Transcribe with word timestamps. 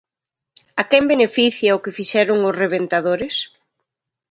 A 0.81 0.83
quen 0.89 1.05
beneficia 1.13 1.77
o 1.77 1.81
que 1.83 1.95
fixeron 1.97 2.37
os 2.49 2.57
rebentadores? 2.63 3.35